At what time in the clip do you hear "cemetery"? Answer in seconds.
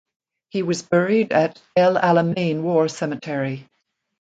2.87-3.67